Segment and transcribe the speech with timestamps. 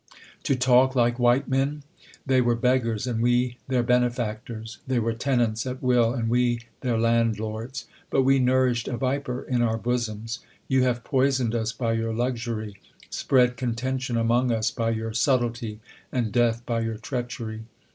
[0.45, 1.83] To talk like ^Vhite Men,
[2.25, 6.61] they were beggars, and we their ben efactors: they were tenants at will, and we
[6.79, 7.85] their land lords.
[8.09, 10.39] But we nourished a viper in our bosoms.
[10.67, 12.77] You have poisoned us by your luxury;
[13.11, 15.79] spread contention among us by your subtlety,
[16.11, 17.61] and death by your treach ery.